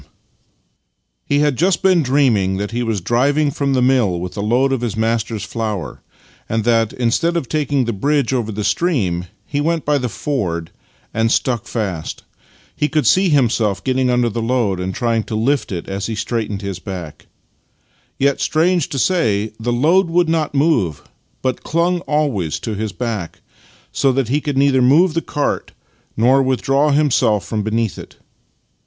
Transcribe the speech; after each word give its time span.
62 0.01 0.09
Master 0.09 0.15
and 0.15 1.29
Man 1.29 1.37
He 1.37 1.43
had 1.45 1.57
just 1.59 1.81
been 1.83 2.01
dreaming 2.01 2.57
that 2.57 2.71
he 2.71 2.81
was 2.81 3.01
driving 3.01 3.51
from 3.51 3.73
the 3.73 3.83
mill 3.83 4.19
with 4.19 4.35
a 4.35 4.41
load 4.41 4.73
of 4.73 4.81
his 4.81 4.97
master's 4.97 5.43
flour, 5.43 6.01
and 6.49 6.63
that, 6.63 6.91
instead 6.93 7.37
of 7.37 7.47
taking 7.47 7.85
the 7.85 7.93
bridge 7.93 8.33
over 8.33 8.51
the 8.51 8.63
stream, 8.63 9.25
he 9.45 9.61
went 9.61 9.85
by 9.85 9.99
the 9.99 10.09
ford, 10.09 10.71
and 11.13 11.31
stuck 11.31 11.67
fast. 11.67 12.23
He 12.75 12.89
could 12.89 13.05
see 13.05 13.29
himself 13.29 13.83
getting 13.83 14.09
under 14.09 14.27
the 14.27 14.41
load 14.41 14.79
and 14.79 14.91
trying 14.95 15.21
to 15.25 15.35
lift 15.35 15.71
it 15.71 15.87
as 15.87 16.07
he 16.07 16.15
straightened 16.15 16.63
his 16.63 16.79
back. 16.79 17.27
Yet, 18.17 18.41
strange 18.41 18.89
to 18.89 18.97
say, 18.97 19.53
the 19.59 19.71
load 19.71 20.07
would 20.09 20.27
not 20.29 20.55
move, 20.55 21.03
but 21.43 21.61
clung 21.63 21.99
always 22.07 22.57
to 22.61 22.73
his 22.73 22.91
back, 22.91 23.41
so 23.91 24.11
that 24.13 24.29
he 24.29 24.41
could 24.41 24.57
neither 24.57 24.81
move 24.81 25.13
the 25.13 25.21
cart 25.21 25.73
nor 26.17 26.41
withdraw 26.41 26.89
himself 26.89 27.45
from 27.45 27.61
beneath 27.61 27.99
it. 27.99 28.15